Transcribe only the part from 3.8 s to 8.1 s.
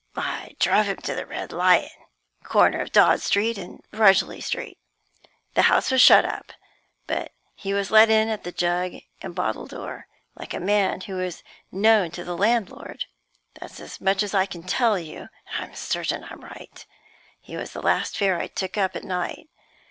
Rudgely Street. The house was shut up, but he was let